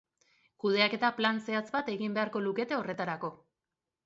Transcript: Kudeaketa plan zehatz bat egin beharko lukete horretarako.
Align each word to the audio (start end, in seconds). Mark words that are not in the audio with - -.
Kudeaketa 0.63 1.11
plan 1.19 1.37
zehatz 1.49 1.67
bat 1.75 1.93
egin 1.97 2.17
beharko 2.17 2.43
lukete 2.47 2.79
horretarako. 2.81 3.33